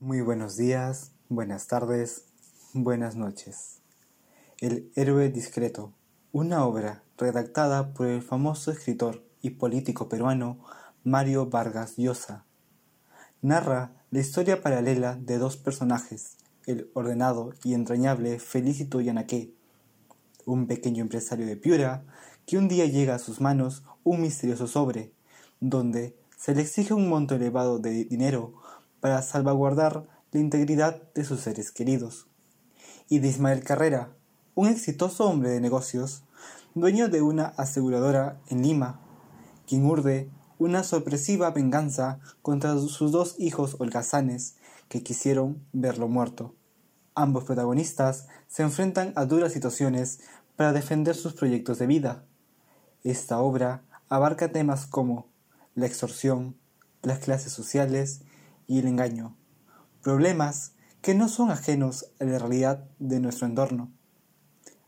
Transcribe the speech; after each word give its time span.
Muy 0.00 0.20
buenos 0.20 0.56
días, 0.56 1.10
buenas 1.28 1.66
tardes, 1.66 2.26
buenas 2.72 3.16
noches. 3.16 3.80
El 4.60 4.92
héroe 4.94 5.28
discreto, 5.28 5.92
una 6.30 6.64
obra 6.64 7.02
redactada 7.16 7.94
por 7.94 8.06
el 8.06 8.22
famoso 8.22 8.70
escritor 8.70 9.24
y 9.42 9.50
político 9.50 10.08
peruano 10.08 10.60
Mario 11.02 11.46
Vargas 11.46 11.96
Llosa. 11.96 12.44
Narra 13.42 13.90
la 14.12 14.20
historia 14.20 14.62
paralela 14.62 15.16
de 15.16 15.36
dos 15.38 15.56
personajes, 15.56 16.36
el 16.66 16.88
ordenado 16.94 17.54
y 17.64 17.74
entrañable 17.74 18.38
Felicito 18.38 19.00
Yanaqué, 19.00 19.52
un 20.46 20.68
pequeño 20.68 21.02
empresario 21.02 21.44
de 21.44 21.56
Piura 21.56 22.04
que 22.46 22.56
un 22.56 22.68
día 22.68 22.86
llega 22.86 23.16
a 23.16 23.18
sus 23.18 23.40
manos 23.40 23.82
un 24.04 24.20
misterioso 24.22 24.68
sobre, 24.68 25.10
donde 25.58 26.16
se 26.36 26.54
le 26.54 26.62
exige 26.62 26.94
un 26.94 27.08
monto 27.08 27.34
elevado 27.34 27.80
de 27.80 28.04
dinero 28.04 28.54
para 29.00 29.22
salvaguardar 29.22 30.06
la 30.32 30.40
integridad 30.40 31.02
de 31.14 31.24
sus 31.24 31.40
seres 31.40 31.70
queridos. 31.70 32.26
Y 33.08 33.20
de 33.20 33.28
Ismael 33.28 33.64
Carrera, 33.64 34.14
un 34.54 34.68
exitoso 34.68 35.28
hombre 35.28 35.50
de 35.50 35.60
negocios, 35.60 36.24
dueño 36.74 37.08
de 37.08 37.22
una 37.22 37.46
aseguradora 37.56 38.40
en 38.48 38.62
Lima, 38.62 39.00
quien 39.66 39.86
urde 39.86 40.30
una 40.58 40.82
sorpresiva 40.82 41.50
venganza 41.50 42.18
contra 42.42 42.76
sus 42.78 43.12
dos 43.12 43.36
hijos 43.38 43.76
holgazanes 43.78 44.56
que 44.88 45.02
quisieron 45.02 45.64
verlo 45.72 46.08
muerto. 46.08 46.54
Ambos 47.14 47.44
protagonistas 47.44 48.26
se 48.48 48.62
enfrentan 48.62 49.12
a 49.16 49.24
duras 49.24 49.52
situaciones 49.52 50.20
para 50.56 50.72
defender 50.72 51.14
sus 51.14 51.34
proyectos 51.34 51.78
de 51.78 51.86
vida. 51.86 52.24
Esta 53.04 53.38
obra 53.38 53.84
abarca 54.08 54.50
temas 54.50 54.86
como 54.86 55.28
la 55.74 55.86
extorsión, 55.86 56.56
las 57.02 57.20
clases 57.20 57.52
sociales 57.52 58.22
y 58.68 58.78
el 58.78 58.86
engaño, 58.86 59.34
problemas 60.02 60.74
que 61.00 61.14
no 61.14 61.28
son 61.28 61.50
ajenos 61.50 62.06
a 62.20 62.24
la 62.24 62.38
realidad 62.38 62.84
de 63.00 63.18
nuestro 63.18 63.46
entorno. 63.46 63.90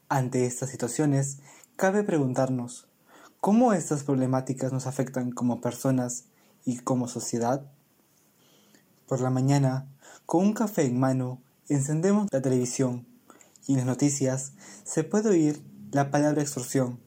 Ante 0.09 0.47
estas 0.47 0.71
situaciones, 0.71 1.39
cabe 1.77 2.05
preguntarnos, 2.05 2.89
¿cómo 3.41 3.73
estas 3.73 4.05
problemáticas 4.05 4.73
nos 4.73 4.87
afectan 4.87 5.33
como 5.33 5.61
personas 5.61 6.27
y 6.65 6.79
como 6.79 7.09
sociedad? 7.09 7.67
Por 9.09 9.21
la 9.21 9.31
mañana, 9.31 9.89
con 10.27 10.45
un 10.45 10.53
café 10.53 10.85
en 10.85 11.01
mano, 11.01 11.41
encendemos 11.69 12.29
la 12.31 12.43
televisión 12.43 13.07
y 13.67 13.73
en 13.73 13.79
las 13.79 13.87
noticias 13.87 14.53
se 14.85 15.05
puede 15.05 15.31
oír 15.31 15.65
la 15.91 16.11
palabra 16.11 16.43
extorsión. 16.43 17.01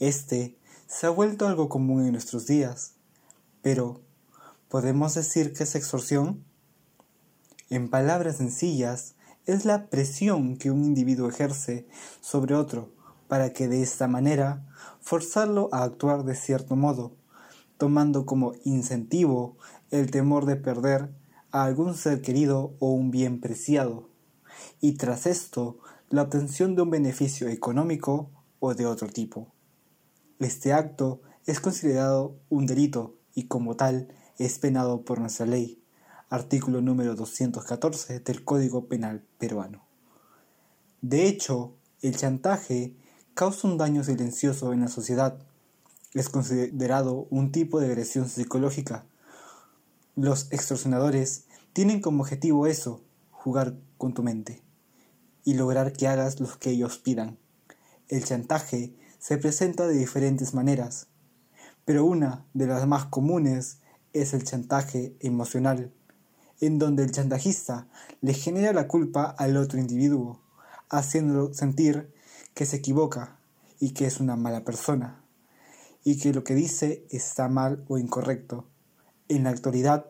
Este 0.00 0.58
se 0.86 1.06
ha 1.06 1.10
vuelto 1.10 1.46
algo 1.46 1.68
común 1.68 2.04
en 2.04 2.12
nuestros 2.12 2.46
días, 2.46 2.94
pero 3.62 4.00
¿Podemos 4.68 5.14
decir 5.14 5.54
que 5.54 5.64
es 5.64 5.74
extorsión? 5.74 6.44
En 7.70 7.88
palabras 7.88 8.36
sencillas, 8.36 9.14
es 9.46 9.64
la 9.64 9.86
presión 9.86 10.58
que 10.58 10.70
un 10.70 10.84
individuo 10.84 11.30
ejerce 11.30 11.88
sobre 12.20 12.54
otro 12.54 12.92
para 13.28 13.54
que 13.54 13.66
de 13.66 13.80
esta 13.80 14.08
manera 14.08 14.66
forzarlo 15.00 15.70
a 15.72 15.84
actuar 15.84 16.24
de 16.24 16.34
cierto 16.34 16.76
modo, 16.76 17.16
tomando 17.78 18.26
como 18.26 18.52
incentivo 18.64 19.56
el 19.90 20.10
temor 20.10 20.44
de 20.44 20.56
perder 20.56 21.14
a 21.50 21.64
algún 21.64 21.94
ser 21.94 22.20
querido 22.20 22.74
o 22.78 22.92
un 22.92 23.10
bien 23.10 23.40
preciado, 23.40 24.10
y 24.82 24.92
tras 24.98 25.26
esto 25.26 25.78
la 26.10 26.20
obtención 26.20 26.76
de 26.76 26.82
un 26.82 26.90
beneficio 26.90 27.48
económico 27.48 28.30
o 28.60 28.74
de 28.74 28.84
otro 28.84 29.08
tipo. 29.08 29.50
Este 30.40 30.74
acto 30.74 31.22
es 31.46 31.58
considerado 31.58 32.36
un 32.50 32.66
delito 32.66 33.16
y 33.34 33.44
como 33.44 33.74
tal 33.74 34.08
es 34.38 34.60
penado 34.60 35.02
por 35.02 35.18
nuestra 35.18 35.46
ley, 35.46 35.82
artículo 36.30 36.80
número 36.80 37.16
214 37.16 38.20
del 38.20 38.44
Código 38.44 38.86
Penal 38.86 39.24
peruano. 39.38 39.84
De 41.02 41.26
hecho, 41.26 41.74
el 42.02 42.16
chantaje 42.16 42.94
causa 43.34 43.66
un 43.66 43.78
daño 43.78 44.04
silencioso 44.04 44.72
en 44.72 44.80
la 44.80 44.88
sociedad. 44.88 45.38
Es 46.14 46.28
considerado 46.28 47.26
un 47.30 47.50
tipo 47.50 47.80
de 47.80 47.86
agresión 47.86 48.28
psicológica. 48.28 49.04
Los 50.14 50.52
extorsionadores 50.52 51.44
tienen 51.72 52.00
como 52.00 52.22
objetivo 52.22 52.68
eso, 52.68 53.02
jugar 53.32 53.76
con 53.96 54.14
tu 54.14 54.22
mente 54.22 54.62
y 55.44 55.54
lograr 55.54 55.92
que 55.92 56.06
hagas 56.06 56.38
lo 56.38 56.48
que 56.60 56.70
ellos 56.70 56.98
pidan. 56.98 57.38
El 58.06 58.24
chantaje 58.24 58.94
se 59.18 59.36
presenta 59.36 59.88
de 59.88 59.94
diferentes 59.94 60.54
maneras, 60.54 61.08
pero 61.84 62.04
una 62.04 62.44
de 62.54 62.68
las 62.68 62.86
más 62.86 63.06
comunes 63.06 63.78
es 64.12 64.34
el 64.34 64.44
chantaje 64.44 65.16
emocional, 65.20 65.92
en 66.60 66.78
donde 66.78 67.04
el 67.04 67.12
chantajista 67.12 67.88
le 68.20 68.34
genera 68.34 68.72
la 68.72 68.88
culpa 68.88 69.24
al 69.24 69.56
otro 69.56 69.78
individuo, 69.78 70.40
haciéndolo 70.90 71.54
sentir 71.54 72.12
que 72.54 72.66
se 72.66 72.76
equivoca 72.76 73.38
y 73.78 73.90
que 73.90 74.06
es 74.06 74.20
una 74.20 74.36
mala 74.36 74.64
persona, 74.64 75.22
y 76.04 76.18
que 76.18 76.32
lo 76.32 76.44
que 76.44 76.54
dice 76.54 77.06
está 77.10 77.48
mal 77.48 77.84
o 77.88 77.98
incorrecto. 77.98 78.66
En 79.28 79.44
la 79.44 79.50
actualidad, 79.50 80.06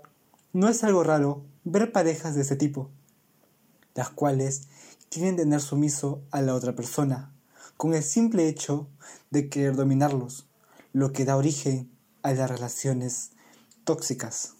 no 0.52 0.68
es 0.68 0.84
algo 0.84 1.02
raro 1.04 1.44
ver 1.64 1.92
parejas 1.92 2.34
de 2.34 2.42
ese 2.42 2.56
tipo, 2.56 2.90
las 3.94 4.10
cuales 4.10 4.68
quieren 5.10 5.36
tener 5.36 5.60
sumiso 5.60 6.22
a 6.30 6.40
la 6.40 6.54
otra 6.54 6.74
persona, 6.74 7.32
con 7.76 7.94
el 7.94 8.02
simple 8.02 8.48
hecho 8.48 8.88
de 9.30 9.48
querer 9.48 9.76
dominarlos, 9.76 10.46
lo 10.92 11.12
que 11.12 11.24
da 11.24 11.36
origen 11.36 11.90
a 12.22 12.32
las 12.32 12.50
relaciones 12.50 13.32
tóxicas. 13.88 14.52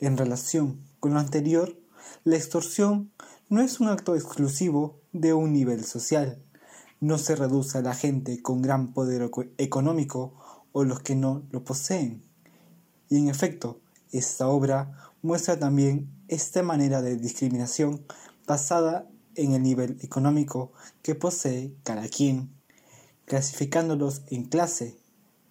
En 0.00 0.16
relación 0.16 0.80
con 1.00 1.12
lo 1.12 1.20
anterior, 1.20 1.78
la 2.24 2.36
extorsión 2.36 3.12
no 3.50 3.60
es 3.60 3.78
un 3.78 3.88
acto 3.88 4.14
exclusivo 4.14 5.02
de 5.12 5.34
un 5.34 5.52
nivel 5.52 5.84
social. 5.84 6.42
No 6.98 7.18
se 7.18 7.36
reduce 7.36 7.76
a 7.76 7.82
la 7.82 7.92
gente 7.92 8.40
con 8.40 8.62
gran 8.62 8.94
poder 8.94 9.30
económico 9.58 10.32
o 10.72 10.84
los 10.84 11.00
que 11.00 11.14
no 11.14 11.42
lo 11.50 11.62
poseen. 11.62 12.22
Y 13.10 13.18
en 13.18 13.28
efecto, 13.28 13.82
esta 14.12 14.48
obra 14.48 15.12
muestra 15.20 15.58
también 15.58 16.08
esta 16.28 16.62
manera 16.62 17.02
de 17.02 17.18
discriminación 17.18 18.06
basada 18.46 19.06
en 19.34 19.52
el 19.52 19.62
nivel 19.62 19.98
económico 20.00 20.72
que 21.02 21.14
posee 21.14 21.76
cada 21.82 22.08
quien, 22.08 22.48
clasificándolos 23.26 24.22
en 24.28 24.46
clase, 24.46 24.96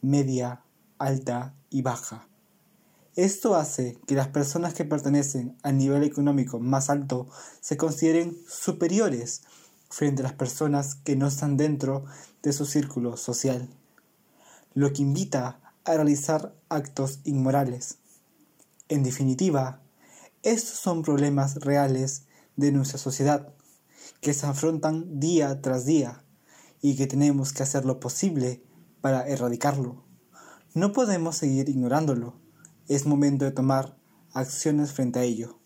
media, 0.01 0.63
alta 0.97 1.53
y 1.69 1.83
baja. 1.83 2.27
Esto 3.15 3.55
hace 3.55 3.97
que 4.07 4.15
las 4.15 4.27
personas 4.27 4.73
que 4.73 4.83
pertenecen 4.83 5.55
al 5.63 5.77
nivel 5.77 6.03
económico 6.03 6.59
más 6.59 6.89
alto 6.89 7.27
se 7.61 7.77
consideren 7.77 8.37
superiores 8.45 9.43
frente 9.89 10.21
a 10.21 10.23
las 10.23 10.33
personas 10.33 10.95
que 10.95 11.15
no 11.15 11.27
están 11.27 11.55
dentro 11.55 12.03
de 12.43 12.51
su 12.51 12.65
círculo 12.65 13.15
social, 13.15 13.69
lo 14.73 14.91
que 14.91 15.01
invita 15.01 15.61
a 15.85 15.93
realizar 15.93 16.53
actos 16.67 17.19
inmorales. 17.23 17.99
En 18.89 19.03
definitiva, 19.03 19.81
estos 20.43 20.77
son 20.77 21.01
problemas 21.01 21.55
reales 21.55 22.23
de 22.57 22.73
nuestra 22.73 22.97
sociedad 22.97 23.53
que 24.19 24.33
se 24.33 24.45
afrontan 24.45 25.21
día 25.21 25.61
tras 25.61 25.85
día 25.85 26.25
y 26.81 26.97
que 26.97 27.07
tenemos 27.07 27.53
que 27.53 27.63
hacer 27.63 27.85
lo 27.85 28.01
posible 28.01 28.61
para 28.99 29.25
erradicarlo. 29.25 30.03
No 30.73 30.91
podemos 30.91 31.37
seguir 31.37 31.69
ignorándolo 31.69 32.44
es 32.87 33.05
momento 33.05 33.45
de 33.45 33.51
tomar 33.51 33.97
acciones 34.33 34.91
frente 34.91 35.19
a 35.19 35.23
ello. 35.23 35.59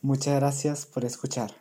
Muchas 0.00 0.34
gracias 0.36 0.86
por 0.86 1.04
escuchar. 1.04 1.54